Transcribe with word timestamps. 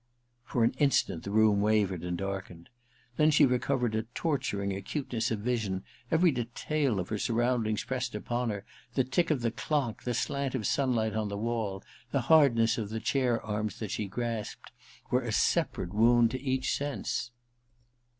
For 0.43 0.63
an 0.63 0.71
instant 0.79 1.21
the 1.21 1.29
room 1.29 1.61
wavered 1.61 2.03
and 2.03 2.17
darkened; 2.17 2.69
then 3.17 3.29
she 3.29 3.45
recovered 3.45 3.93
a 3.93 4.01
torturing 4.15 4.73
acuteness 4.73 5.29
of 5.29 5.41
vision. 5.41 5.83
Every 6.09 6.31
detail 6.31 6.99
of 6.99 7.09
her 7.09 7.19
sur 7.19 7.35
roundings 7.35 7.83
pressed 7.83 8.15
upon 8.15 8.49
her: 8.49 8.65
the 8.95 9.03
tick 9.03 9.29
of 9.29 9.41
the 9.41 9.51
clock, 9.51 10.01
the 10.01 10.15
slant 10.15 10.55
of 10.55 10.65
sunlight 10.65 11.13
on 11.15 11.29
the 11.29 11.37
wall, 11.37 11.83
the 12.09 12.21
hardness 12.21 12.79
of 12.79 12.89
the 12.89 12.99
chair 12.99 13.45
arms 13.45 13.77
that 13.77 13.91
she 13.91 14.07
grasped, 14.07 14.71
were 15.11 15.21
a 15.21 15.31
separate 15.31 15.93
wound 15.93 16.31
to 16.31 16.41
each 16.41 16.75
sense. 16.75 17.29